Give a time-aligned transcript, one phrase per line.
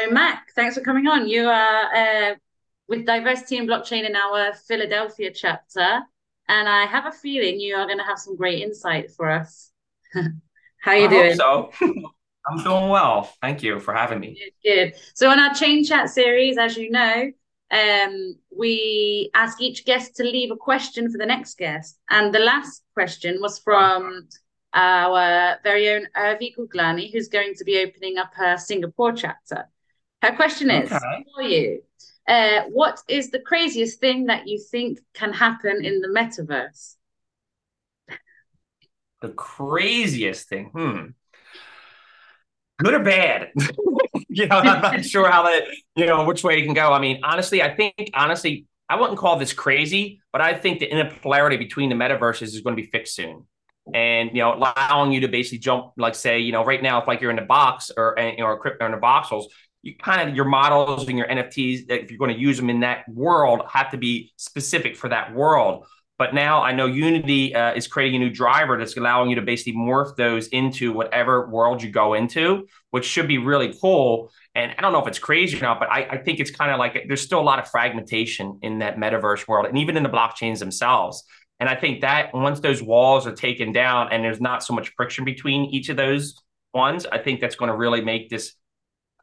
[0.00, 1.28] So, Mac, thanks for coming on.
[1.28, 2.34] You are uh,
[2.88, 6.00] with diversity and blockchain in our Philadelphia chapter,
[6.48, 9.72] and I have a feeling you are going to have some great insight for us.
[10.12, 11.36] How are you I hope doing?
[11.36, 11.70] so.
[12.46, 13.30] I'm doing well.
[13.42, 14.40] Thank you for having me.
[14.64, 14.94] Good.
[15.14, 17.30] So, on our Chain Chat series, as you know,
[17.70, 22.38] um, we ask each guest to leave a question for the next guest, and the
[22.38, 24.28] last question was from
[24.72, 29.68] our very own Urvi Guglani, who's going to be opening up her Singapore chapter.
[30.22, 31.24] Her question is Okay.
[31.34, 31.82] for you.
[32.28, 36.94] Uh, what is the craziest thing that you think can happen in the metaverse?
[39.22, 40.66] The craziest thing.
[40.72, 41.06] Hmm.
[42.78, 43.50] Good or bad?
[44.32, 45.64] You know, I'm not sure how that,
[45.96, 46.92] you know, which way it can go.
[46.92, 50.86] I mean, honestly, I think, honestly, I wouldn't call this crazy, but I think the
[50.86, 53.46] inequality between the metaverses is going to be fixed soon.
[53.92, 57.08] And, you know, allowing you to basically jump, like, say, you know, right now, if
[57.08, 59.46] like you're in a box or, or crypto in the voxels,
[59.82, 62.80] you kind of your models and your NFTs, if you're going to use them in
[62.80, 65.86] that world, have to be specific for that world.
[66.18, 69.42] But now I know Unity uh, is creating a new driver that's allowing you to
[69.42, 74.30] basically morph those into whatever world you go into, which should be really cool.
[74.54, 76.70] And I don't know if it's crazy or not, but I, I think it's kind
[76.72, 80.02] of like there's still a lot of fragmentation in that metaverse world and even in
[80.02, 81.24] the blockchains themselves.
[81.58, 84.92] And I think that once those walls are taken down and there's not so much
[84.96, 86.34] friction between each of those
[86.74, 88.52] ones, I think that's going to really make this,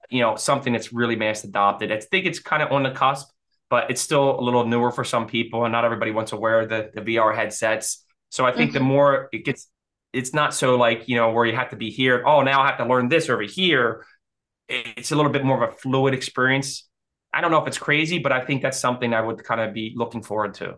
[0.09, 1.91] you know, something that's really mass adopted.
[1.91, 3.29] I think it's kind of on the cusp
[3.69, 6.65] but it's still a little newer for some people, and not everybody wants to wear
[6.65, 8.05] the, the VR headsets.
[8.29, 8.83] So I think the Mhm.
[8.83, 9.67] more it gets,
[10.13, 12.23] it's not so like, you know, where you have to be here.
[12.25, 14.05] Oh, now I have to learn this over here.
[14.69, 16.87] It's a little bit more of a fluid experience.
[17.33, 19.73] I don't know if it's crazy, but I think that's something I would kind of
[19.73, 20.77] be looking forward to.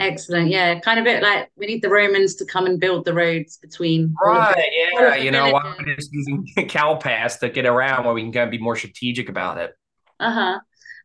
[0.00, 0.48] Excellent.
[0.48, 3.58] Yeah, kind of bit like we need the Romans to come and build the roads
[3.58, 4.70] between Right.
[4.94, 5.14] Yeah.
[5.16, 8.58] You know, we just using CalPass to get around where we can kind of be
[8.58, 9.74] more strategic about it?
[10.18, 10.58] Uh-huh.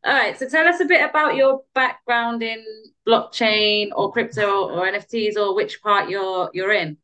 [0.05, 0.39] All right.
[0.39, 2.63] So tell us a bit about your background in
[3.05, 6.97] blockchain or crypto or NFTs or which part you're you're in.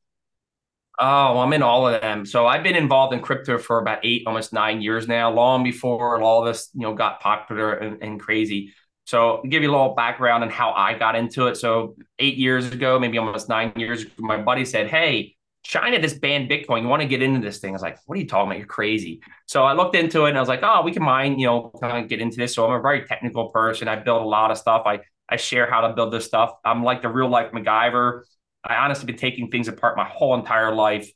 [0.99, 2.25] Oh, I'm in all of them.
[2.25, 6.21] So I've been involved in crypto for about eight, almost nine years now, long before
[6.21, 8.73] all of this, you know, got popular and, and crazy.
[9.11, 11.57] So I'll give you a little background on how I got into it.
[11.57, 16.49] So eight years ago, maybe almost nine years my buddy said, Hey, China just banned
[16.49, 16.81] Bitcoin.
[16.83, 17.71] You want to get into this thing?
[17.71, 18.59] I was like, what are you talking about?
[18.59, 19.19] You're crazy.
[19.47, 21.73] So I looked into it and I was like, oh, we can mine, you know,
[21.81, 22.55] kind of get into this.
[22.55, 23.89] So I'm a very technical person.
[23.89, 24.83] I build a lot of stuff.
[24.85, 26.53] I I share how to build this stuff.
[26.63, 28.21] I'm like the real life MacGyver.
[28.63, 31.11] I honestly been taking things apart my whole entire life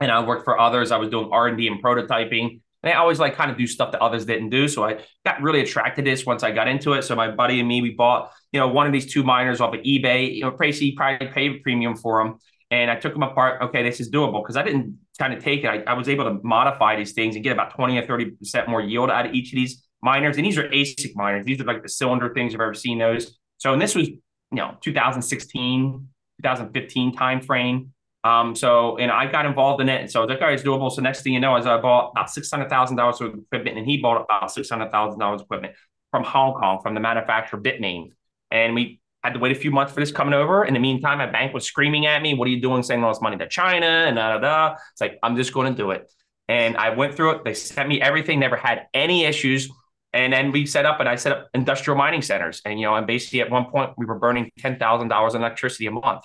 [0.00, 0.92] and I worked for others.
[0.92, 3.66] I was doing R and D and prototyping, and I always like kind of do
[3.66, 4.66] stuff that others didn't do.
[4.68, 7.02] So I got really attracted to this once I got into it.
[7.02, 9.74] So my buddy and me, we bought you know one of these two miners off
[9.74, 10.34] of eBay.
[10.34, 12.38] You know, Tracy probably paid a premium for them,
[12.70, 13.62] and I took them apart.
[13.62, 15.66] Okay, this is doable because I didn't kind of take it.
[15.66, 18.68] I, I was able to modify these things and get about twenty or thirty percent
[18.68, 20.36] more yield out of each of these miners.
[20.36, 21.44] And these are ASIC miners.
[21.44, 22.54] These are like the cylinder things.
[22.54, 23.38] I've ever seen those.
[23.58, 24.20] So and this was you
[24.50, 26.08] know 2016,
[26.42, 27.88] 2015 timeframe.
[28.24, 30.90] Um, so and I got involved in it, and so that guy is doable.
[30.92, 33.40] So next thing you know, as I bought about six hundred thousand dollars worth of
[33.40, 35.74] equipment, and he bought about six hundred thousand dollars equipment
[36.12, 38.10] from Hong Kong from the manufacturer Bitmain,
[38.50, 40.64] and we had to wait a few months for this coming over.
[40.64, 43.12] In the meantime, my bank was screaming at me, "What are you doing, sending all
[43.12, 44.76] this money to China?" And da da da.
[44.92, 46.08] It's like I'm just going to do it,
[46.46, 47.44] and I went through it.
[47.44, 49.68] They sent me everything, never had any issues.
[50.14, 52.60] And then we set up, and I set up industrial mining centers.
[52.64, 55.40] And you know, and basically at one point we were burning ten thousand dollars in
[55.40, 56.22] electricity a month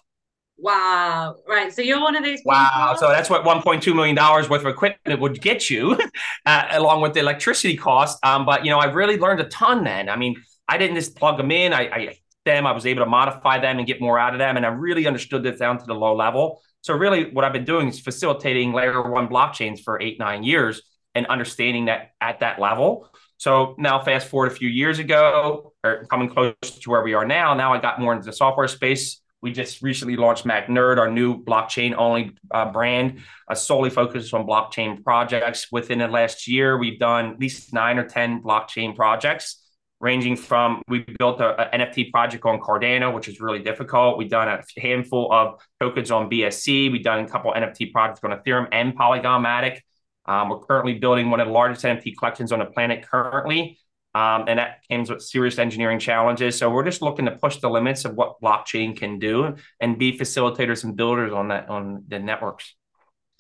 [0.57, 1.35] Wow.
[1.47, 1.72] Right.
[1.72, 2.94] So you're one of those Wow.
[2.94, 3.00] people.
[3.00, 5.97] So that's what $1.2 million worth of equipment would get you,
[6.45, 8.18] uh, along with the electricity cost.
[8.25, 10.09] Um, but, you know, I really learned a ton then.
[10.09, 10.35] I mean,
[10.68, 11.73] I didn't just plug them in.
[11.73, 14.57] I, I them, I was able to modify them and get more out of them.
[14.57, 16.62] And I really understood this down to the low level.
[16.81, 20.81] So really what I've been doing is facilitating layer one blockchains for eight, nine years
[21.13, 23.09] and understanding that at that level.
[23.38, 27.25] So now fast forward a few years ago, or coming close to where we are
[27.25, 31.09] now, now I got more into the software space we just recently launched MacNerd, our
[31.09, 35.68] new blockchain only uh, brand, uh, solely focused on blockchain projects.
[35.72, 39.63] Within the last year, we've done at least nine or 10 blockchain projects,
[40.00, 44.18] ranging from we built a, a NFT project on Cardano, which is really difficult.
[44.18, 46.92] We've done a handful of tokens on BSC.
[46.92, 49.81] We've done a couple NFT projects on Ethereum and Polygon Matic.
[50.25, 53.80] Um, we're currently building one of the largest NFT collections on the planet currently.
[54.18, 56.58] Um, and that comes with serious engineering challenges.
[56.58, 60.18] So we're just looking to push the limits of what blockchain can do and be
[60.18, 62.75] facilitators and builders on that on the networks.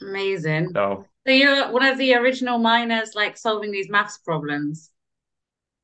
[0.01, 0.69] Amazing.
[0.73, 4.91] So So you're one of the original miners, like solving these maths problems.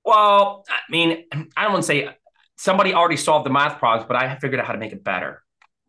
[0.05, 1.25] well, I mean,
[1.55, 2.09] I don't want to say
[2.57, 5.43] somebody already solved the math problems, but I figured out how to make it better.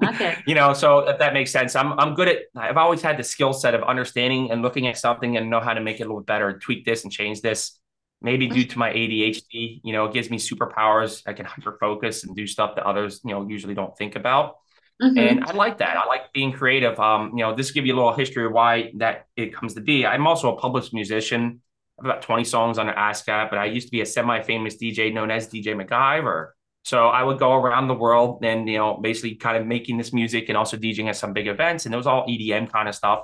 [0.05, 0.37] Okay.
[0.47, 2.39] you know, so if that makes sense, I'm I'm good at.
[2.57, 5.75] I've always had the skill set of understanding and looking at something and know how
[5.75, 7.79] to make it a little better, tweak this and change this.
[8.25, 11.23] Maybe due to my ADHD, you know, it gives me superpowers.
[11.26, 14.56] I can hyper focus and do stuff that others, you know, usually don't think about.
[15.03, 15.19] Mm-hmm.
[15.19, 15.97] And I like that.
[15.97, 16.99] I like being creative.
[16.99, 19.81] Um, you know, this give you a little history of why that it comes to
[19.81, 20.06] be.
[20.06, 21.61] I'm also a published musician.
[21.99, 25.12] I have about 20 songs under ASCAP, but I used to be a semi-famous DJ
[25.12, 26.50] known as DJ MacGyver.
[26.85, 30.12] So I would go around the world and, you know, basically kind of making this
[30.12, 31.87] music and also DJing at some big events.
[31.87, 33.21] And it was all EDM kind of stuff.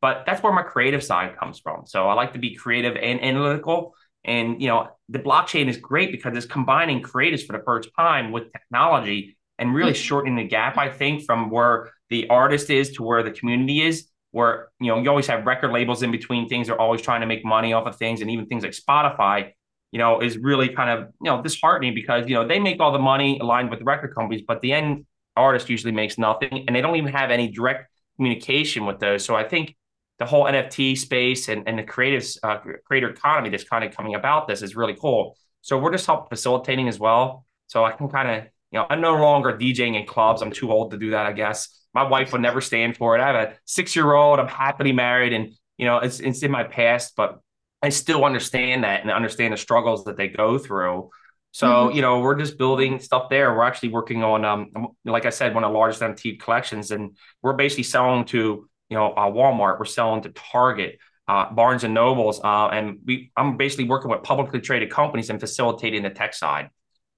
[0.00, 1.86] But that's where my creative side comes from.
[1.86, 3.94] So I like to be creative and analytical.
[4.24, 8.32] And, you know, the blockchain is great because it's combining creatives for the first time
[8.32, 10.02] with technology and really mm-hmm.
[10.02, 14.08] shortening the gap, I think, from where the artist is to where the community is.
[14.30, 17.26] Where you know you always have record labels in between things; they're always trying to
[17.26, 19.52] make money off of things, and even things like Spotify,
[19.92, 22.90] you know, is really kind of you know disheartening because you know they make all
[22.90, 25.06] the money aligned with the record companies, but the end
[25.36, 29.24] artist usually makes nothing, and they don't even have any direct communication with those.
[29.24, 29.76] So I think
[30.18, 34.14] the whole NFT space and, and the creative uh, creator economy that's kind of coming
[34.14, 35.36] about this is really cool.
[35.62, 37.46] So we're just help facilitating as well.
[37.66, 40.42] So I can kind of you know, I'm no longer DJing in clubs.
[40.42, 41.68] I'm too old to do that, I guess.
[41.94, 43.20] My wife would never stand for it.
[43.20, 44.40] I have a six year old.
[44.40, 47.38] I'm happily married, and you know, it's it's in my past, but
[47.82, 51.10] I still understand that and understand the struggles that they go through.
[51.52, 51.94] So, mm-hmm.
[51.94, 53.54] you know, we're just building stuff there.
[53.54, 54.70] We're actually working on, um,
[55.04, 58.96] like I said, one of the largest NFT collections, and we're basically selling to, you
[58.96, 59.78] know, uh, Walmart.
[59.78, 60.98] We're selling to Target,
[61.28, 63.32] uh, Barnes and Nobles, uh, and we.
[63.36, 66.70] I'm basically working with publicly traded companies and facilitating the tech side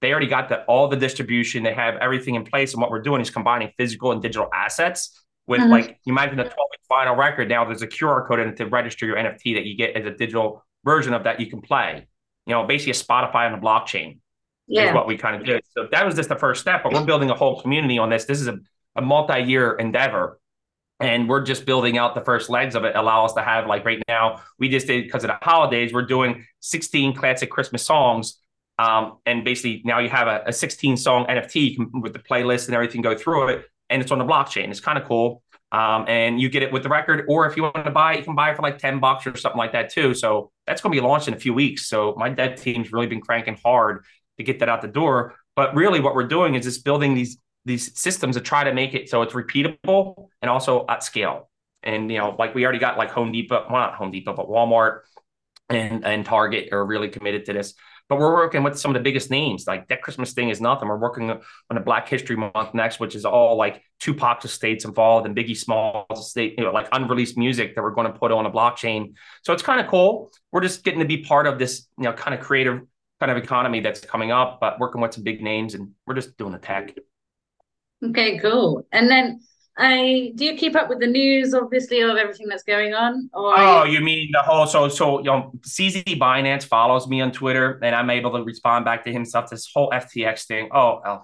[0.03, 1.63] they already got the, all the distribution.
[1.63, 2.73] They have everything in place.
[2.73, 5.71] And what we're doing is combining physical and digital assets with mm-hmm.
[5.71, 6.55] like, you imagine the 12
[6.91, 7.49] vinyl record.
[7.49, 10.11] Now there's a QR code in to register your NFT that you get as a
[10.11, 12.07] digital version of that you can play.
[12.47, 14.19] You know, basically a Spotify on the blockchain
[14.69, 14.89] yeah.
[14.89, 15.59] is what we kind of do.
[15.71, 18.25] So that was just the first step, but we're building a whole community on this.
[18.25, 18.59] This is a,
[18.95, 20.39] a multi-year endeavor.
[20.99, 22.97] And we're just building out the first legs of it.
[22.97, 26.07] Allow us to have like right now, we just did because of the holidays, we're
[26.07, 28.39] doing 16 classic Christmas songs
[28.79, 32.75] um, and basically now you have a, a 16 song NFT with the playlist and
[32.75, 34.69] everything go through it, and it's on the blockchain.
[34.69, 35.43] It's kind of cool.
[35.73, 38.19] Um, and you get it with the record, or if you want to buy it,
[38.19, 40.15] you can buy it for like 10 bucks or something like that too.
[40.15, 41.89] So that's going to be launched in a few weeks.
[41.89, 44.05] So my dev team's really been cranking hard
[44.39, 45.35] to get that out the door.
[45.57, 48.95] But really, what we're doing is just building these these systems to try to make
[48.95, 51.51] it so it's repeatable and also at scale.
[51.83, 54.49] And you know, like we already got like Home Depot, well not Home Depot, but
[54.49, 55.01] Walmart
[55.69, 57.75] and and Target are really committed to this.
[58.09, 59.67] But we're working with some of the biggest names.
[59.67, 60.89] Like that Christmas thing is nothing.
[60.89, 65.27] We're working on a Black History Month next, which is all like Tupac's estates involved
[65.27, 68.47] and Biggie Smalls estate, you know, like unreleased music that we're going to put on
[68.47, 69.15] a blockchain.
[69.43, 70.31] So it's kind of cool.
[70.53, 72.83] We're just getting to be part of this, you know, kind of creative
[73.19, 76.37] kind of economy that's coming up, but working with some big names and we're just
[76.37, 76.95] doing the tech.
[78.05, 78.87] Okay, cool.
[78.93, 79.41] And then
[79.79, 83.29] I do you keep up with the news, obviously, of everything that's going on?
[83.35, 87.31] Or oh, you mean the whole so so you know CZ Binance follows me on
[87.31, 89.51] Twitter and I'm able to respond back to him stuff.
[89.51, 90.71] This whole FTX thing.
[90.73, 91.23] Oh, oh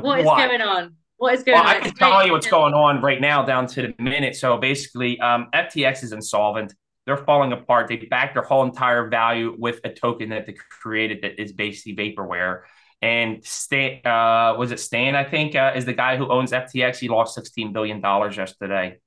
[0.00, 0.48] what is what?
[0.48, 0.96] going on?
[1.18, 1.76] What is going well, on?
[1.76, 4.34] I can tell you what's going on right now down to the minute.
[4.34, 6.74] So basically, um, FTX is insolvent.
[7.06, 7.88] They're falling apart.
[7.88, 11.94] They backed their whole entire value with a token that they created that is basically
[11.94, 12.62] vaporware.
[13.04, 15.14] And Stan, uh, was it Stan?
[15.14, 16.96] I think uh, is the guy who owns FTX.
[16.96, 18.98] He lost sixteen billion dollars yesterday.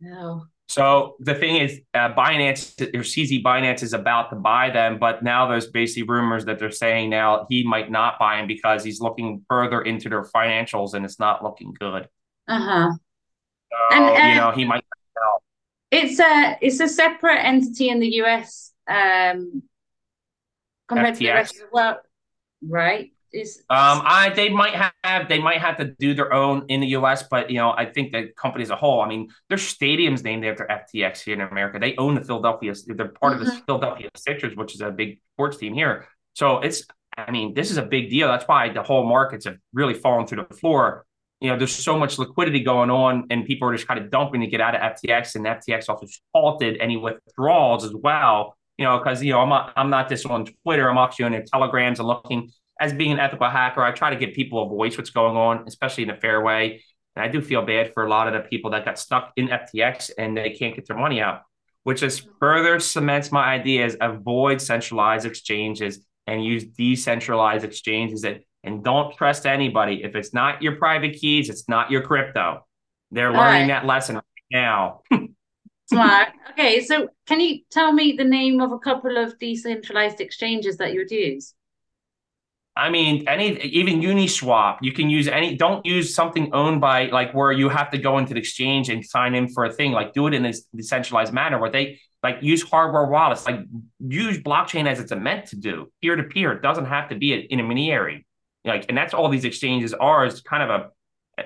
[0.00, 0.44] No.
[0.68, 5.24] So the thing is, uh, Binance or CZ Binance is about to buy them, but
[5.24, 9.00] now there's basically rumors that they're saying now he might not buy them because he's
[9.00, 12.08] looking further into their financials and it's not looking good.
[12.46, 12.90] Uh huh.
[13.72, 14.84] So, and uh, you know he might.
[15.90, 19.64] It's a it's a separate entity in the US um,
[20.86, 21.18] compared FTX.
[21.18, 21.96] to the rest of the world
[22.68, 23.10] right?
[23.34, 26.86] Is um, I they might have they might have to do their own in the
[26.88, 29.00] U.S., but you know I think the company as a whole.
[29.00, 31.80] I mean, their stadiums named after FTX here in America.
[31.80, 32.72] They own the Philadelphia.
[32.86, 33.42] They're part mm-hmm.
[33.42, 33.64] of the mm-hmm.
[33.66, 36.06] Philadelphia Sixers, which is a big sports team here.
[36.34, 36.84] So it's
[37.16, 38.28] I mean this is a big deal.
[38.28, 41.04] That's why the whole markets have really fallen through the floor.
[41.40, 44.42] You know, there's so much liquidity going on, and people are just kind of dumping
[44.42, 48.98] to get out of FTX, and FTX also halted any withdrawals as well you know,
[48.98, 50.90] because you know I'm not, I'm not just on Twitter.
[50.90, 52.50] I'm actually on telegrams and looking
[52.80, 53.82] as being an ethical hacker.
[53.82, 56.82] I try to give people a voice what's going on, especially in a fair way.
[57.16, 59.48] And I do feel bad for a lot of the people that got stuck in
[59.48, 61.42] FTX and they can't get their money out,
[61.84, 63.96] which just further cements my ideas.
[64.00, 68.24] Avoid centralized exchanges and use decentralized exchanges.
[68.24, 70.02] And, and don't trust anybody.
[70.02, 72.66] If it's not your private keys, it's not your crypto.
[73.12, 73.80] They're learning right.
[73.82, 75.02] that lesson right now.
[75.86, 76.28] Smart.
[76.52, 80.92] Okay, so can you tell me the name of a couple of decentralized exchanges that
[80.92, 81.54] you would use?
[82.76, 85.56] I mean, any even Uniswap, you can use any.
[85.56, 89.04] Don't use something owned by like where you have to go into the exchange and
[89.04, 89.92] sign in for a thing.
[89.92, 93.60] Like do it in a decentralized manner where they like use hardware wallets, like
[94.00, 96.52] use blockchain as it's meant to do, peer to peer.
[96.52, 98.26] It doesn't have to be an intermediary.
[98.64, 100.90] Like, and that's all these exchanges are is kind of a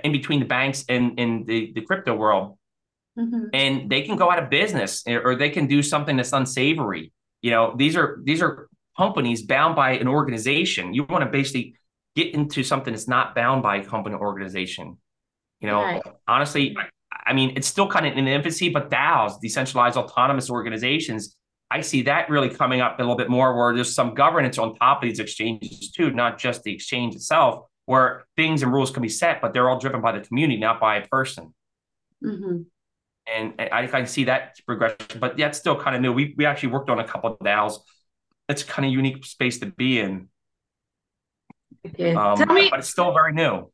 [0.05, 2.57] in between the banks and in the, the crypto world.
[3.19, 3.45] Mm-hmm.
[3.53, 7.13] And they can go out of business or they can do something that's unsavory.
[7.43, 10.95] You know, these are these are companies bound by an organization.
[10.95, 11.75] You want to basically
[12.15, 14.99] get into something that's not bound by a company organization.
[15.61, 16.03] You know, right.
[16.27, 16.77] honestly,
[17.27, 21.37] I mean, it's still kind of in infancy, but DAOs, decentralized autonomous organizations,
[21.71, 24.75] I see that really coming up a little bit more where there's some governance on
[24.77, 29.03] top of these exchanges too, not just the exchange itself, where things and rules can
[29.03, 31.55] be set, but they're all driven by the community, not by a person.
[32.25, 32.63] Mm-hmm.
[33.35, 36.13] And I, I can see that progression, but that's still kind of new.
[36.13, 37.81] We, we actually worked on a couple of DAOs.
[38.49, 40.29] It's kind of unique space to be in.
[41.87, 42.15] Okay.
[42.15, 43.71] Um, Tell me, but it's still very new.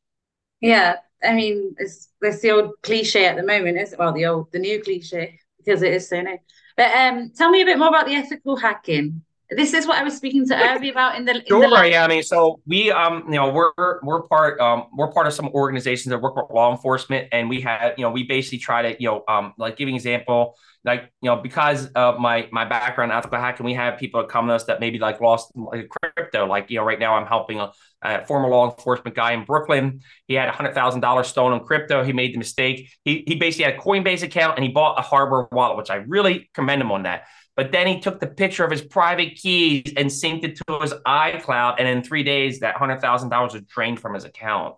[0.61, 3.99] Yeah, I mean, it's it's the old cliche at the moment, is it?
[3.99, 6.38] Well, the old, the new cliche because it is so new.
[6.76, 9.23] But um, tell me a bit more about the ethical hacking.
[9.51, 11.37] This is what I was speaking to Urvi about in the.
[11.37, 12.05] In sure, the yeah.
[12.05, 15.49] I mean, so we, um, you know, we're we're part, um, we're part of some
[15.49, 19.03] organizations that work with law enforcement, and we have, you know, we basically try to,
[19.03, 23.39] you know, um, like giving example, like you know because of my my background ethical
[23.39, 26.47] hacking we have people that come to us that maybe like lost like crypto.
[26.47, 27.73] Like you know right now i'm helping a,
[28.03, 30.01] a former law enforcement guy in brooklyn.
[30.29, 32.05] He had a hundred thousand dollars stolen in crypto.
[32.05, 32.91] He made the mistake.
[33.05, 35.97] He, he basically had a coinbase account and he bought a hardware wallet which i
[35.97, 37.25] really commend him on that
[37.56, 40.92] but then he took the picture of his private keys and synced it to his
[41.06, 44.75] icloud and in three days that hundred thousand dollars was drained from his account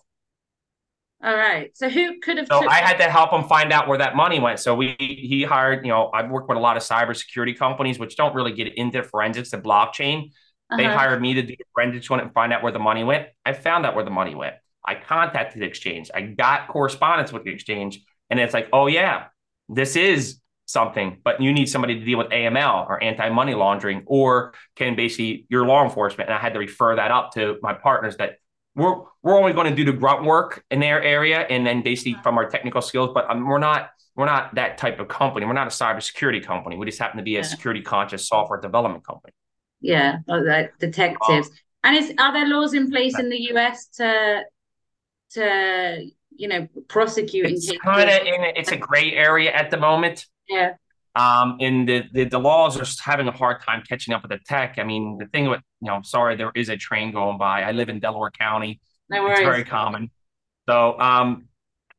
[1.22, 1.76] all right.
[1.76, 2.46] So who could have?
[2.46, 4.60] So I had to help him find out where that money went.
[4.60, 5.84] So we he hired.
[5.84, 9.02] You know, I've worked with a lot of cybersecurity companies, which don't really get into
[9.02, 10.26] forensics and blockchain.
[10.70, 10.76] Uh-huh.
[10.76, 13.28] They hired me to do forensics on it and find out where the money went.
[13.44, 14.56] I found out where the money went.
[14.84, 16.10] I contacted the exchange.
[16.14, 19.26] I got correspondence with the exchange, and it's like, oh yeah,
[19.68, 24.52] this is something, but you need somebody to deal with AML or anti-money laundering, or
[24.74, 26.28] can basically your law enforcement.
[26.28, 28.38] And I had to refer that up to my partners that
[28.74, 32.14] we're we're only going to do the grunt work in their area and then basically
[32.22, 35.44] from our technical skills but um, we're not we're not that type of company.
[35.44, 36.76] We're not a cybersecurity company.
[36.76, 39.32] We just happen to be a security conscious software development company.
[39.80, 41.48] Yeah like detectives.
[41.48, 41.54] Um,
[41.84, 44.42] and is are there laws in place in the us to
[45.30, 50.26] to you know prosecute it's kind of in it's a gray area at the moment
[50.48, 50.74] yeah
[51.16, 54.38] um, and the, the, the laws are having a hard time catching up with the
[54.38, 54.74] tech.
[54.78, 57.62] I mean, the thing with you know, sorry, there is a train going by.
[57.62, 58.80] I live in Delaware County.
[59.08, 59.38] No worries.
[59.38, 60.10] It's very common.
[60.68, 61.46] So, um,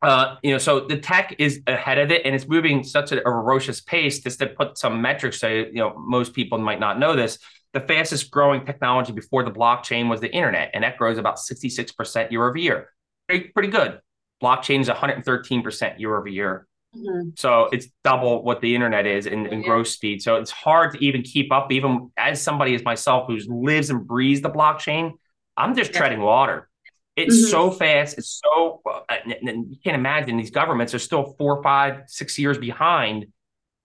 [0.03, 3.19] uh, you know, so the tech is ahead of it, and it's moving such a,
[3.21, 4.19] a ferocious pace.
[4.19, 7.39] Just to put some metrics, so you know, most people might not know this.
[7.73, 12.31] The fastest growing technology before the blockchain was the internet, and that grows about 66%
[12.31, 12.89] year over year.
[13.27, 13.99] Pretty, pretty good.
[14.43, 16.67] Blockchain is 113% year over year.
[16.97, 17.29] Mm-hmm.
[17.35, 20.21] So it's double what the internet is in, in growth speed.
[20.21, 24.05] So it's hard to even keep up, even as somebody as myself who lives and
[24.05, 25.13] breathes the blockchain.
[25.55, 25.97] I'm just yeah.
[25.97, 26.69] treading water.
[27.15, 27.51] It's mm-hmm.
[27.51, 28.17] so fast.
[28.17, 33.27] It's so, and you can't imagine these governments are still four, five, six years behind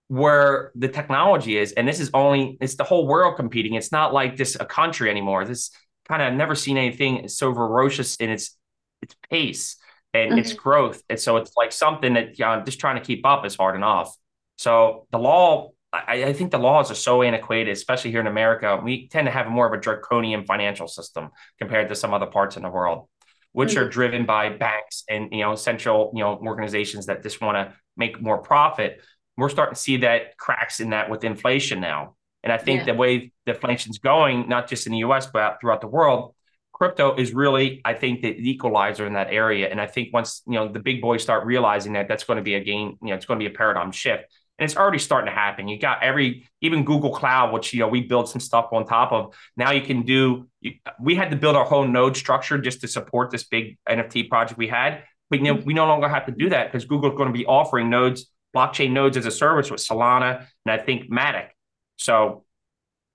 [0.08, 1.72] where the technology is.
[1.72, 3.74] And this is only, it's the whole world competing.
[3.74, 5.46] It's not like just a country anymore.
[5.46, 5.70] This
[6.06, 8.56] kind of never seen anything so ferocious in its,
[9.00, 9.76] its pace
[10.14, 10.38] and mm-hmm.
[10.38, 11.02] its growth.
[11.08, 13.76] And so it's like something that you know, just trying to keep up is hard
[13.76, 14.14] enough.
[14.58, 18.80] So the law, I, I, think the laws are so antiquated, especially here in America.
[18.82, 22.56] We tend to have more of a draconian financial system compared to some other parts
[22.56, 23.08] in the world,
[23.52, 23.84] which mm-hmm.
[23.84, 27.76] are driven by banks and you know central you know organizations that just want to
[27.96, 29.00] make more profit.
[29.36, 32.16] We're starting to see that cracks in that with inflation now.
[32.44, 32.92] And I think yeah.
[32.92, 36.34] the way the inflation's going, not just in the US, but throughout the world,
[36.82, 39.68] crypto is really, I think, the equalizer in that area.
[39.70, 42.42] And I think once you know the big boys start realizing that, that's going to
[42.42, 42.98] be a game.
[43.00, 44.24] You know, it's going to be a paradigm shift,
[44.58, 45.68] and it's already starting to happen.
[45.68, 49.12] You got every, even Google Cloud, which you know we build some stuff on top
[49.12, 49.32] of.
[49.56, 50.48] Now you can do.
[50.60, 54.28] You, we had to build our whole node structure just to support this big NFT
[54.28, 55.04] project we had.
[55.30, 57.46] But you know, we no longer have to do that because Google's going to be
[57.46, 61.50] offering nodes, blockchain nodes as a service with Solana and I think Matic.
[61.96, 62.44] So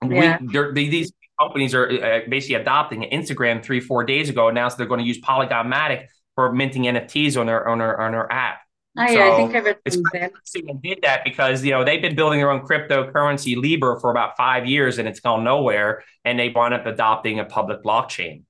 [0.02, 0.38] yeah.
[0.40, 5.00] we, these companies are uh, basically adopting Instagram three, four days ago announced they're going
[5.00, 8.60] to use Polygon Matic for minting NFTs on their on their on their app.
[8.96, 9.96] Oh yeah, so I think I read it's
[10.82, 14.66] did that because you know they've been building their own cryptocurrency Libra for about five
[14.66, 18.42] years and it's gone nowhere, and they wound up adopting a public blockchain.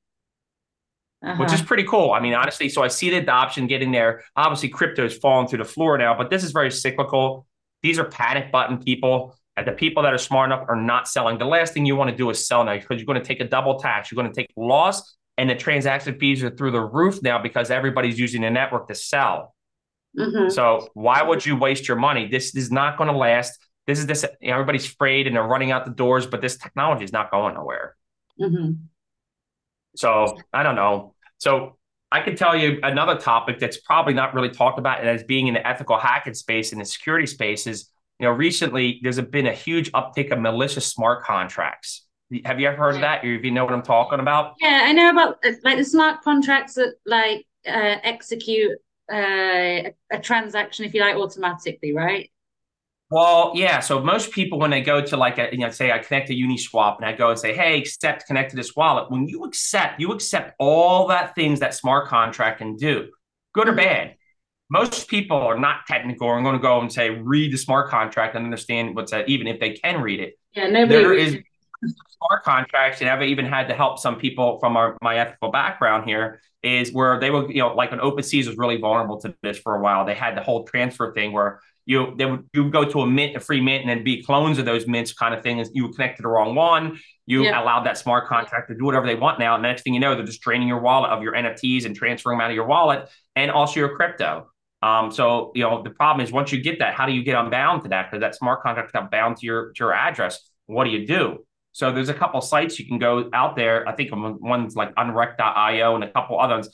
[1.20, 1.42] Uh-huh.
[1.42, 2.12] Which is pretty cool.
[2.12, 4.22] I mean, honestly, so I see the adoption getting there.
[4.36, 7.44] Obviously, crypto is falling through the floor now, but this is very cyclical.
[7.82, 11.38] These are panic button people and the people that are smart enough are not selling.
[11.38, 13.40] The last thing you want to do is sell now because you're going to take
[13.40, 14.10] a double tax.
[14.10, 17.70] You're going to take loss, and the transaction fees are through the roof now because
[17.70, 19.54] everybody's using the network to sell.
[20.18, 20.50] Mm-hmm.
[20.50, 22.28] So why would you waste your money?
[22.28, 23.58] This is not going to last.
[23.86, 24.24] this is this.
[24.42, 27.94] Everybody's afraid and they're running out the doors, but this technology is not going nowhere.
[28.40, 28.72] Mm-hmm.
[29.96, 31.14] So I don't know.
[31.38, 31.78] So
[32.10, 35.46] I can tell you another topic that's probably not really talked about and as being
[35.46, 39.46] in the ethical hacking space and the security space is, you know, recently there's been
[39.46, 42.06] a huge uptick of malicious smart contracts.
[42.44, 43.24] Have you ever heard of that?
[43.24, 44.54] Or if you know what I'm talking about?
[44.60, 48.72] Yeah, I know about like the smart contracts that like uh, execute
[49.10, 52.30] uh, a, a transaction, if you like, automatically, right?
[53.10, 53.80] Well, yeah.
[53.80, 56.34] So most people, when they go to like a, you know, say I connect to
[56.34, 59.10] Uniswap and I go and say, hey, accept, connect to this wallet.
[59.10, 63.08] When you accept, you accept all that things that smart contract can do,
[63.54, 63.80] good or mm-hmm.
[63.80, 64.14] bad.
[64.70, 68.34] Most people are not technical and going to go and say, read the smart contract
[68.34, 70.38] and understand what's that, even if they can read it.
[70.52, 71.02] Yeah, nobody.
[71.02, 71.38] There is
[71.82, 76.04] smart contracts, and I've even had to help some people from our my ethical background
[76.04, 79.58] here is where they were, you know, like when OpenSea was really vulnerable to this
[79.58, 80.04] for a while.
[80.04, 83.36] They had the whole transfer thing where you they would you go to a mint,
[83.36, 85.58] a free mint, and then be clones of those mints kind of thing.
[85.58, 86.98] Is you connect to the wrong one.
[87.26, 87.62] You yeah.
[87.62, 89.54] allowed that smart contract to do whatever they want now.
[89.54, 91.94] And the next thing you know, they're just draining your wallet of your NFTs and
[91.94, 94.48] transferring them out of your wallet and also your crypto.
[94.82, 97.36] Um, so you know the problem is once you get that, how do you get
[97.36, 98.10] unbound to that?
[98.10, 100.50] Because that smart contract got bound to your to your address.
[100.66, 101.44] What do you do?
[101.72, 103.88] So there's a couple sites you can go out there.
[103.88, 106.68] I think one's like unrec.io and a couple others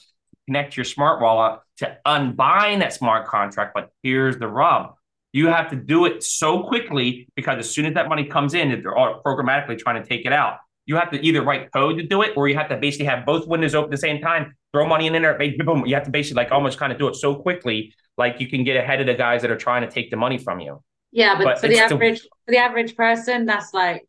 [0.47, 3.73] connect your smart wallet to unbind that smart contract.
[3.73, 4.95] But here's the rub
[5.35, 8.69] you have to do it so quickly because as soon as that money comes in,
[8.69, 10.59] they're all programmatically trying to take it out.
[10.85, 13.25] You have to either write code to do it, or you have to basically have
[13.25, 15.85] both windows open at the same time, throw money in there, boom.
[15.85, 18.63] You have to basically like almost kind of do it so quickly, like you can
[18.63, 20.81] get ahead of the guys that are trying to take the money from you.
[21.11, 24.07] Yeah, but, but for the average for the average person, that's like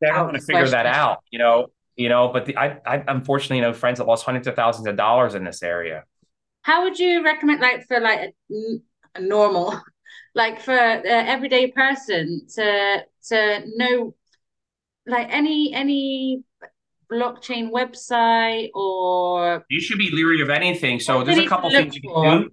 [0.00, 1.68] they're not going to figure that out, you know.
[1.96, 4.96] You know, but the, I, I unfortunately know friends that lost hundreds of thousands of
[4.96, 6.04] dollars in this area.
[6.62, 8.80] How would you recommend, like, for like a,
[9.16, 9.80] a normal
[10.34, 14.14] like for uh, everyday person to to know
[15.08, 16.44] like any any
[17.10, 21.00] blockchain website or you should be leery of anything.
[21.00, 22.50] So there's a couple things you can do.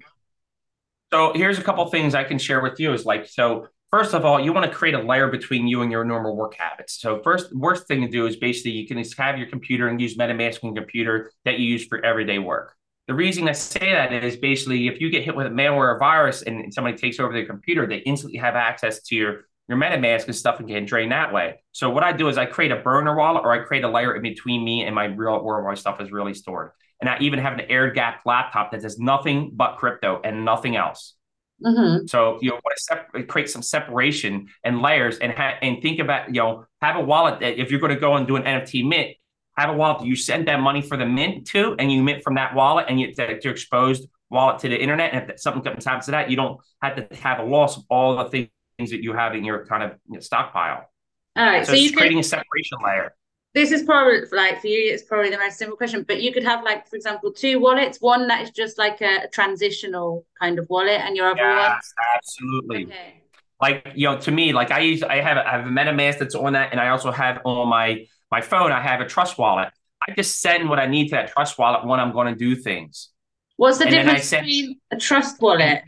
[1.12, 4.26] so here's a couple things i can share with you is like so first of
[4.26, 7.00] all you want to create a layer between you and your normal work habits.
[7.00, 10.18] So first worst thing to do is basically you can have your computer and use
[10.18, 12.74] metamask on computer that you use for everyday work.
[13.08, 16.00] The reason I say that is basically if you get hit with a malware or
[16.00, 20.26] virus and somebody takes over their computer, they instantly have access to your your MetaMask
[20.26, 21.64] and stuff and can drain that way.
[21.72, 24.16] So what I do is I create a burner wallet or I create a layer
[24.16, 26.72] in between me and my real world where my stuff is really stored.
[27.02, 30.76] And I even have an air gapped laptop that does nothing but crypto and nothing
[30.76, 31.16] else.
[31.64, 32.08] Mm-hmm.
[32.08, 36.00] So you know, want to sep- create some separation and layers, and ha- and think
[36.00, 38.44] about you know have a wallet that if you're going to go and do an
[38.44, 39.16] NFT mint,
[39.58, 42.36] have a wallet you send that money for the mint to, and you mint from
[42.36, 45.14] that wallet, and you, that your exposed wallet to the internet.
[45.14, 48.18] And if something happens to that, you don't have to have a loss of all
[48.18, 50.90] the things that you have in your kind of you know, stockpile.
[51.36, 53.14] All right, so, so you're creating a separation layer.
[53.54, 56.44] This is probably like for you, it's probably the most simple question, but you could
[56.44, 58.02] have like, for example, two wallets.
[58.02, 61.94] One that is just like a, a transitional kind of wallet, and your other yes,
[61.96, 62.08] one.
[62.16, 62.86] absolutely.
[62.88, 63.22] Okay.
[63.62, 66.36] Like you know, to me, like I use, I have, I have a MetaMask that's
[66.36, 69.70] on that, and I also have on my my phone, I have a trust wallet.
[70.08, 72.56] I just send what I need to that trust wallet when I'm going to do
[72.56, 73.10] things.
[73.56, 75.82] What's the and difference send, between a trust wallet?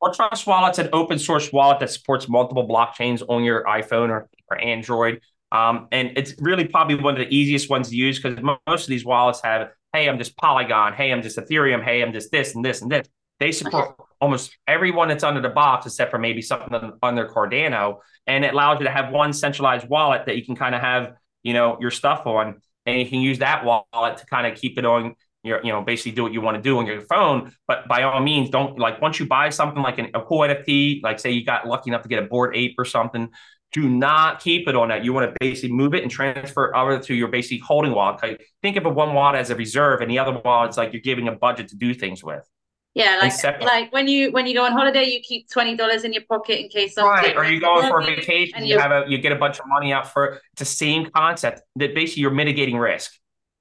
[0.00, 4.28] Well, Trust Wallet's an open source wallet that supports multiple blockchains on your iPhone or,
[4.50, 5.20] or Android.
[5.50, 8.88] Um, and it's really probably one of the easiest ones to use because most of
[8.88, 12.54] these wallets have, hey, I'm just Polygon, hey, I'm just Ethereum, hey, I'm just this
[12.54, 13.08] and this and this.
[13.40, 13.94] They support okay.
[14.20, 17.98] almost everyone that's under the box except for maybe something under Cardano.
[18.26, 21.14] And it allows you to have one centralized wallet that you can kind of have
[21.44, 24.76] you know, your stuff on, and you can use that wallet to kind of keep
[24.78, 27.52] it on your, you know, basically do what you want to do on your phone.
[27.68, 31.02] But by all means, don't like once you buy something like an, a cool NFT,
[31.02, 33.28] like say you got lucky enough to get a Bored Ape or something,
[33.72, 35.04] do not keep it on that.
[35.04, 38.22] You want to basically move it and transfer it over to your basically holding wallet.
[38.22, 40.92] Like, think of a one wallet as a reserve, and the other wallet is like
[40.92, 42.48] you're giving a budget to do things with.
[42.94, 46.12] Yeah, like like when you when you go on holiday, you keep twenty dollars in
[46.12, 47.10] your pocket in case something.
[47.10, 49.58] Right, or you go for a vacation, and you have a you get a bunch
[49.58, 53.10] of money out for it's the same concept that basically you're mitigating risk.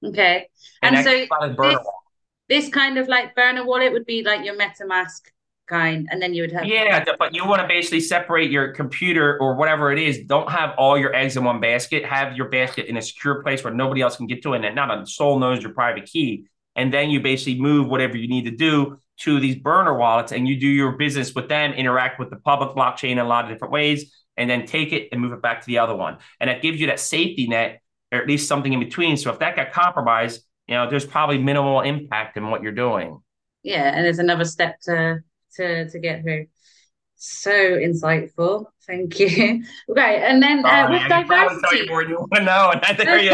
[0.04, 0.50] Okay,
[0.82, 1.26] and, and so
[1.58, 1.80] this,
[2.50, 5.22] this kind of like burner wallet would be like your MetaMask
[5.68, 9.38] kind, and then you would have yeah, but you want to basically separate your computer
[9.39, 10.20] or whatever it is.
[10.26, 12.04] Don't have all your eggs in one basket.
[12.06, 14.76] Have your basket in a secure place where nobody else can get to it, and
[14.76, 16.46] not a soul knows your private key.
[16.76, 20.48] And then you basically move whatever you need to do to these burner wallets and
[20.48, 23.52] you do your business with them, interact with the public blockchain in a lot of
[23.52, 26.18] different ways, and then take it and move it back to the other one.
[26.39, 27.83] And that gives you that safety net,
[28.13, 29.17] or at least something in between.
[29.17, 33.19] So if that got compromised, you know, there's probably minimal impact in what you're doing.
[33.63, 35.19] Yeah, and there's another step to
[35.56, 36.47] to to get through.
[37.15, 38.65] So insightful.
[38.86, 39.63] Thank you.
[39.89, 41.78] Okay, and then uh, with diversity.
[41.78, 43.32] you more you want to know, and I there you.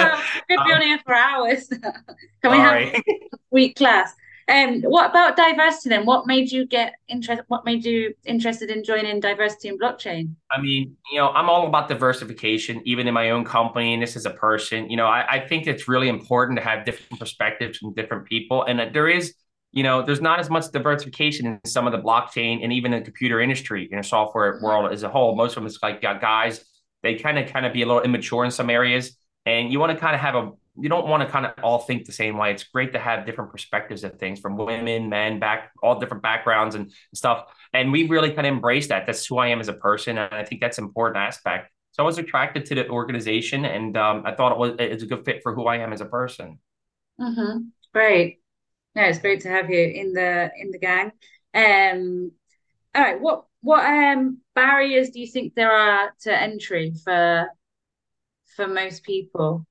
[0.48, 1.68] Could be on here for hours.
[2.42, 3.04] Can we have a
[3.52, 4.14] week class?
[4.50, 6.06] Um, what about diversity then?
[6.06, 7.46] What made you get interested?
[7.50, 10.34] What made you interested in joining diversity in blockchain?
[10.50, 14.16] I mean, you know, I'm all about diversification, even in my own company, and this
[14.16, 14.90] as a person.
[14.90, 18.64] You know, I, I think it's really important to have different perspectives from different people,
[18.64, 19.36] and there is,
[19.72, 23.02] you know, there's not as much diversification in some of the blockchain and even the
[23.02, 24.66] computer industry, you know, software mm-hmm.
[24.66, 25.36] world as a whole.
[25.36, 26.66] Most of them is like got guys,
[27.04, 29.92] they kind of kind of be a little immature in some areas, and you want
[29.92, 32.38] to kind of have a you don't want to kind of all think the same
[32.38, 32.52] way.
[32.52, 36.76] It's great to have different perspectives of things from women, men, back all different backgrounds
[36.76, 37.46] and stuff.
[37.74, 39.06] And we really kind of embrace that.
[39.06, 41.72] That's who I am as a person, and I think that's an important aspect.
[41.92, 45.08] So I was attracted to the organization, and um, I thought it was it's a
[45.08, 46.60] good fit for who I am as a person.
[47.20, 47.60] Mm-hmm.
[47.94, 48.40] Great.
[48.96, 51.12] Yeah, it's great to have you in the in the gang.
[51.54, 52.32] Um,
[52.96, 53.20] all right.
[53.20, 57.48] What what um barriers do you think there are to entry for
[58.56, 59.66] for most people?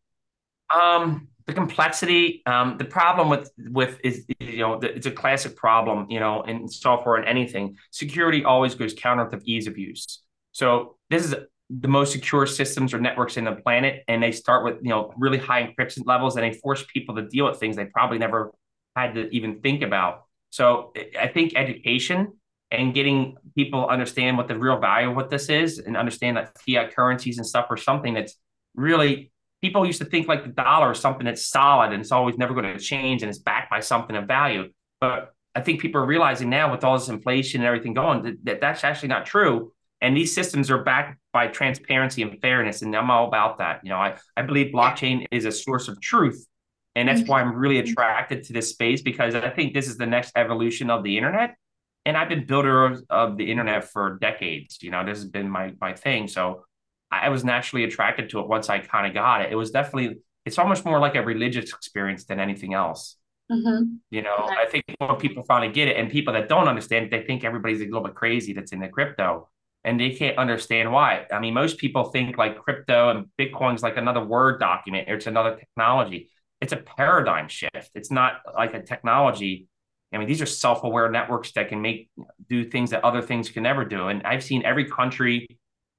[0.74, 6.06] Um, the complexity, um, the problem with with is you know it's a classic problem
[6.10, 7.76] you know in software and anything.
[7.90, 10.22] Security always goes counter with ease of use.
[10.52, 11.34] So this is
[11.70, 15.14] the most secure systems or networks in the planet, and they start with you know
[15.16, 18.52] really high encryption levels, and they force people to deal with things they probably never
[18.94, 20.24] had to even think about.
[20.50, 22.34] So I think education
[22.70, 26.58] and getting people understand what the real value of what this is, and understand that
[26.60, 28.36] fiat currencies and stuff are something that's
[28.74, 32.38] really people used to think like the dollar is something that's solid and it's always
[32.38, 34.70] never going to change and it's backed by something of value.
[35.00, 38.44] But I think people are realizing now with all this inflation and everything going that,
[38.44, 39.72] that that's actually not true.
[40.00, 42.82] And these systems are backed by transparency and fairness.
[42.82, 43.80] And I'm all about that.
[43.82, 46.46] You know, I, I believe blockchain is a source of truth.
[46.94, 47.90] And that's why I'm really mm-hmm.
[47.90, 51.56] attracted to this space because I think this is the next evolution of the internet.
[52.04, 54.78] And I've been builder of, of the internet for decades.
[54.82, 56.26] You know, this has been my my thing.
[56.26, 56.64] So
[57.10, 59.52] I was naturally attracted to it once I kind of got it.
[59.52, 63.16] It was definitely, it's almost more like a religious experience than anything else.
[63.50, 63.94] Mm-hmm.
[64.10, 67.22] You know, I think when people finally get it, and people that don't understand, they
[67.22, 69.48] think everybody's a little bit crazy that's in the crypto,
[69.84, 71.24] and they can't understand why.
[71.32, 75.26] I mean, most people think like crypto and Bitcoin's like another Word document, or it's
[75.26, 76.28] another technology.
[76.60, 77.90] It's a paradigm shift.
[77.94, 79.68] It's not like a technology.
[80.12, 82.10] I mean, these are self-aware networks that can make
[82.48, 84.08] do things that other things can never do.
[84.08, 85.57] And I've seen every country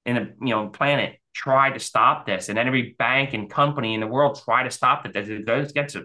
[0.09, 4.01] in a you know planet try to stop this, and every bank and company in
[4.01, 5.15] the world try to stop it.
[5.15, 5.95] As it goes gets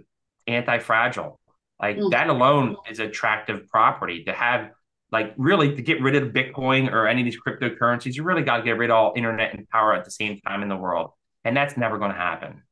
[0.46, 1.40] anti-fragile.
[1.80, 2.10] Like mm.
[2.12, 4.70] that alone is attractive property to have.
[5.12, 8.56] Like really, to get rid of Bitcoin or any of these cryptocurrencies, you really got
[8.58, 11.10] to get rid of all internet and power at the same time in the world,
[11.44, 12.62] and that's never going to happen.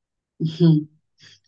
[0.43, 0.85] Mm-hmm.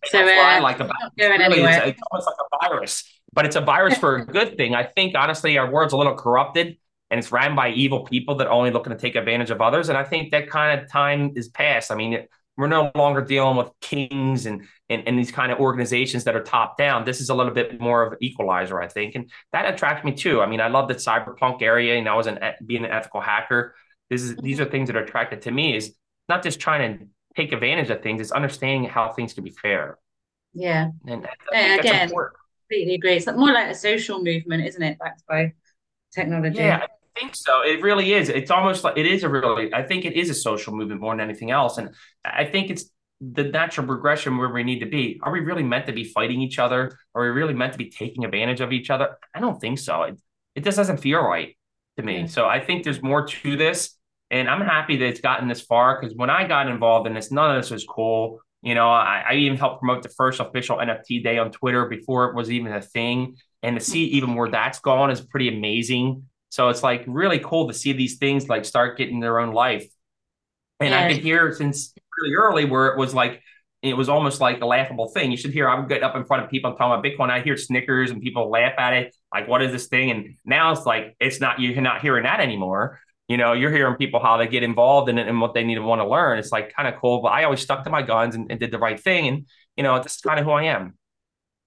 [0.05, 1.25] So that's uh, I like about it.
[1.25, 4.75] Really, it's, it's almost like a virus, but it's a virus for a good thing.
[4.75, 6.77] I think honestly, our world's a little corrupted
[7.15, 9.89] and it's ran by evil people that are only looking to take advantage of others.
[9.89, 11.93] And I think that kind of time is past.
[11.93, 15.61] I mean, it, we're no longer dealing with kings and, and and these kind of
[15.61, 17.05] organizations that are top down.
[17.05, 20.11] This is a little bit more of an equalizer, I think, and that attracts me
[20.11, 20.43] too.
[20.43, 23.77] I mean, I love the cyberpunk area, and I was an being an ethical hacker.
[24.11, 24.67] This is these mm-hmm.
[24.67, 25.77] are things that are attracted to me.
[25.77, 25.95] Is
[26.29, 29.99] not just trying to take advantage of things; it's understanding how things can be fair.
[30.53, 33.15] Yeah, and yeah, again, completely agree.
[33.15, 35.53] It's more like a social movement, isn't it, backed by
[36.13, 36.59] technology?
[36.59, 36.87] Yeah,
[37.19, 37.63] think so.
[37.63, 38.29] It really is.
[38.29, 39.73] It's almost like it is a really.
[39.73, 41.91] I think it is a social movement more than anything else, and
[42.25, 45.21] I think it's the natural progression where we need to be.
[45.23, 46.99] Are we really meant to be fighting each other?
[47.15, 49.17] Are we really meant to be taking advantage of each other?
[49.35, 50.03] I don't think so.
[50.03, 50.21] It
[50.55, 51.57] it just doesn't feel right
[51.97, 52.21] to me.
[52.21, 52.27] Yeah.
[52.27, 53.97] So I think there's more to this,
[54.31, 57.31] and I'm happy that it's gotten this far because when I got involved in this,
[57.31, 58.41] none of this was cool.
[58.63, 62.31] You know, I, I even helped promote the first official NFT day on Twitter before
[62.31, 63.37] it was even a thing.
[63.63, 66.25] And to see even where that's gone is pretty amazing.
[66.55, 69.89] So it's like really cool to see these things like start getting their own life.
[70.79, 71.01] And yeah.
[71.01, 73.43] I've been here since really early where it was like
[73.83, 75.33] it was almost like a laughable thing.
[75.33, 77.29] You should hear I'm getting up in front of people I'm talking about Bitcoin.
[77.29, 79.17] I hear snickers and people laugh at it.
[79.33, 80.13] Like, what is this thing?
[80.13, 83.01] And now it's like it's not you're not hearing that anymore.
[83.27, 85.75] You know, you're hearing people how they get involved in it and what they need
[85.75, 86.39] to want to learn.
[86.39, 87.21] It's like kind of cool.
[87.21, 89.27] But I always stuck to my guns and, and did the right thing.
[89.27, 90.97] And you know, is kind of who I am.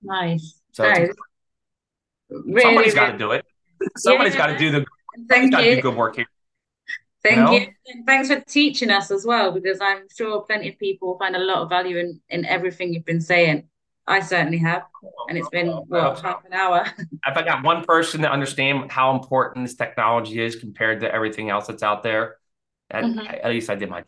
[0.02, 0.62] Nice.
[0.72, 1.10] So nice.
[2.30, 3.46] Really, somebody's really, got to do it.
[3.98, 4.40] Somebody's yeah.
[4.40, 4.86] got to do the.
[5.30, 5.76] Thank you.
[5.76, 6.28] Do good work here.
[7.24, 7.52] Thank you, know?
[7.54, 7.68] you.
[7.88, 11.40] And thanks for teaching us as well, because I'm sure plenty of people find a
[11.40, 13.68] lot of value in in everything you've been saying.
[14.10, 14.84] I certainly have,
[15.28, 16.86] and it's been what half an hour.
[16.98, 21.50] if I got one person to understand how important this technology is compared to everything
[21.50, 22.38] else that's out there,
[22.90, 23.20] at, mm-hmm.
[23.20, 24.06] at least I did my.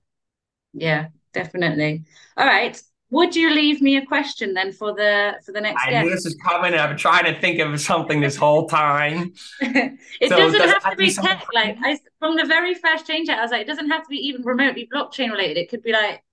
[0.73, 2.05] Yeah, definitely.
[2.37, 2.81] All right.
[3.11, 5.83] Would you leave me a question then for the for the next?
[5.83, 6.05] I guest?
[6.05, 9.33] knew this is coming, and I've been trying to think of something this whole time.
[9.61, 11.45] it so doesn't does have to be tech.
[11.53, 14.17] Like I, from the very first change, I was like, it doesn't have to be
[14.17, 15.57] even remotely blockchain related.
[15.57, 16.23] It could be like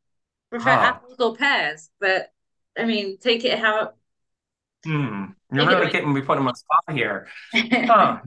[0.50, 0.76] prefer huh.
[0.76, 1.88] apples or pears.
[1.98, 2.30] But
[2.78, 3.92] I mean, take it how.
[4.84, 5.24] Hmm.
[5.52, 7.28] You're really getting me put on spot here.
[7.54, 8.20] Huh.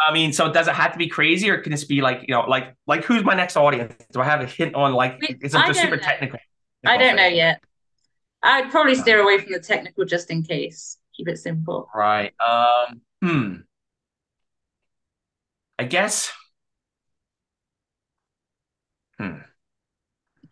[0.00, 2.32] I mean, so does it have to be crazy, or can this be like you
[2.32, 3.92] know, like like who's my next audience?
[4.12, 6.02] Do I have a hint on like is it super know.
[6.02, 6.38] technical?
[6.86, 7.60] I don't know yet.
[8.42, 10.98] I'd probably steer away from the technical just in case.
[11.16, 11.88] Keep it simple.
[11.94, 12.32] Right.
[12.40, 13.00] Um.
[13.22, 13.54] Hmm.
[15.78, 16.32] I guess.
[19.18, 19.38] Hmm.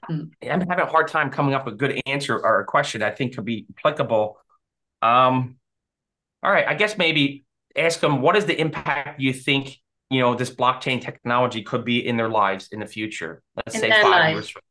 [0.04, 0.22] hmm.
[0.42, 3.10] I'm having a hard time coming up with a good answer or a question I
[3.10, 4.38] think could be applicable.
[5.02, 5.56] Um.
[6.42, 6.66] All right.
[6.66, 7.44] I guess maybe
[7.76, 9.78] ask them what is the impact you think
[10.10, 13.42] you know this blockchain technology could be in their lives in the future.
[13.54, 14.34] Let's in say five life.
[14.34, 14.62] years from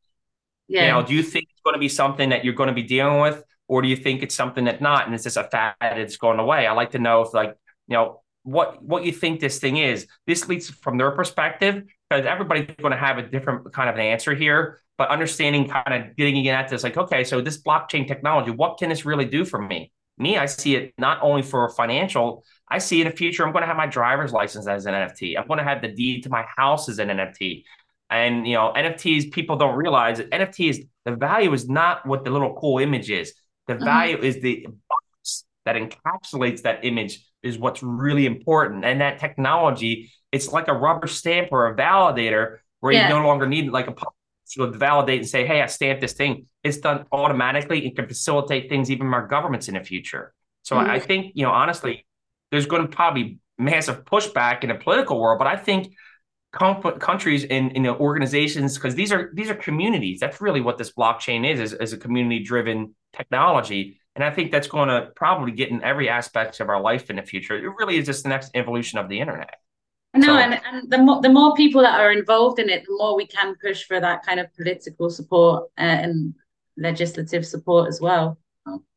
[0.68, 0.86] yeah.
[0.86, 3.20] You know, do you think going to be something that you're going to be dealing
[3.20, 6.16] with, or do you think it's something that not, and it's just a fad that's
[6.16, 6.66] going away?
[6.66, 7.56] I like to know if, like,
[7.88, 10.06] you know, what what you think this thing is.
[10.26, 14.02] This leads from their perspective because everybody's going to have a different kind of an
[14.02, 14.80] answer here.
[14.98, 18.88] But understanding, kind of getting at this, like, okay, so this blockchain technology, what can
[18.88, 19.92] this really do for me?
[20.16, 22.44] Me, I see it not only for financial.
[22.68, 25.38] I see in the future, I'm going to have my driver's license as an NFT.
[25.38, 27.64] I'm going to have the deed to my house as an NFT.
[28.10, 32.30] And you know, NFTs, people don't realize that NFTs, the value is not what the
[32.30, 33.34] little cool image is.
[33.66, 33.84] The mm-hmm.
[33.84, 38.84] value is the box that encapsulates that image is what's really important.
[38.84, 43.08] And that technology, it's like a rubber stamp or a validator where yeah.
[43.08, 43.94] you no longer need like a
[44.52, 46.46] to validate and say, hey, I stamped this thing.
[46.62, 50.32] It's done automatically and can facilitate things even more governments in the future.
[50.62, 50.90] So mm-hmm.
[50.90, 52.06] I think, you know, honestly,
[52.50, 55.94] there's going to probably massive pushback in the political world, but I think
[56.56, 60.18] comp- countries and, and organizations because these are these are communities.
[60.20, 64.00] That's really what this blockchain is, is, is a community driven technology.
[64.14, 67.16] And I think that's going to probably get in every aspect of our life in
[67.16, 67.54] the future.
[67.54, 69.56] It really is just the next evolution of the internet.
[70.14, 72.96] No, so, and, and the more the more people that are involved in it, the
[72.96, 76.34] more we can push for that kind of political support uh, and
[76.78, 78.38] legislative support as well.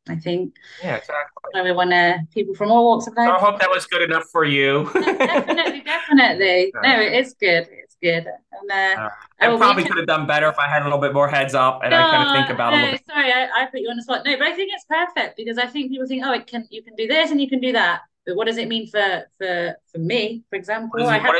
[0.10, 0.56] I think.
[0.84, 1.52] Yeah, exactly.
[1.54, 1.92] So we want
[2.32, 3.30] people from all walks of life.
[3.30, 4.90] I hope that was good enough for you.
[4.94, 6.74] definitely, definitely.
[6.82, 7.68] No, it is good.
[7.72, 8.26] It's good.
[8.28, 11.14] And uh, uh, I probably could have done better if I had a little bit
[11.14, 13.00] more heads up and no, I kind of think about no, a little.
[13.08, 14.26] Sorry, I, I put you on the spot.
[14.26, 16.84] No, but I think it's perfect because I think people think, oh, it can you
[16.84, 18.02] can do this and you can do that.
[18.26, 21.02] But what does it mean for for for me, for example?
[21.08, 21.36] I, have,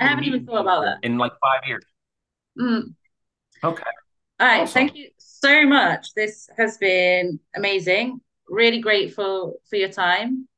[0.00, 1.84] I haven't even thought about that in like five years.
[2.58, 2.94] Mm.
[3.62, 3.82] Okay.
[4.40, 4.62] All right.
[4.62, 4.72] Awesome.
[4.72, 5.10] Thank you
[5.44, 6.14] so much.
[6.14, 8.20] This has been amazing.
[8.48, 10.48] Really grateful for your time.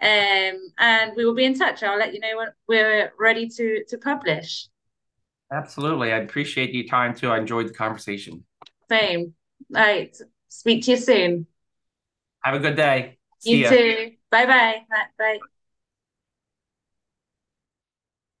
[0.00, 1.82] Um, and we will be in touch.
[1.82, 4.68] I'll let you know when we're ready to to publish.
[5.52, 6.12] Absolutely.
[6.12, 7.30] I appreciate your time too.
[7.30, 8.44] I enjoyed the conversation.
[8.88, 9.34] Same.
[9.74, 10.14] All right.
[10.48, 11.46] Speak to you soon.
[12.42, 13.18] Have a good day.
[13.38, 13.70] See you ya.
[13.70, 14.12] too.
[14.30, 14.82] Bye bye.
[15.18, 15.38] Bye.